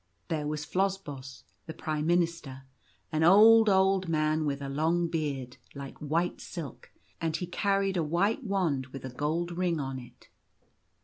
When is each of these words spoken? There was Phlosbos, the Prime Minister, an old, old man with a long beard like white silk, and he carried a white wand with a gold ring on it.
There 0.29 0.47
was 0.47 0.65
Phlosbos, 0.65 1.43
the 1.67 1.75
Prime 1.75 2.07
Minister, 2.07 2.63
an 3.11 3.23
old, 3.23 3.69
old 3.69 4.09
man 4.09 4.45
with 4.47 4.59
a 4.59 4.67
long 4.67 5.07
beard 5.07 5.57
like 5.75 5.95
white 5.99 6.41
silk, 6.41 6.89
and 7.21 7.35
he 7.37 7.45
carried 7.45 7.97
a 7.97 8.03
white 8.03 8.43
wand 8.43 8.87
with 8.87 9.05
a 9.05 9.11
gold 9.13 9.51
ring 9.55 9.79
on 9.79 9.99
it. 9.99 10.29